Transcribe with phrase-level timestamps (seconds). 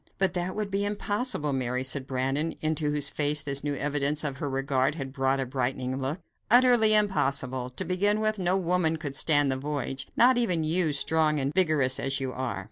[0.17, 4.37] "But that would be impossible, Mary," said Brandon, into whose face this new evidence of
[4.37, 6.17] her regard had brought a brightening look;
[6.49, 7.69] "utterly impossible.
[7.69, 11.99] To begin with, no woman could stand the voyage; not even you, strong and vigorous
[11.99, 12.59] as you are."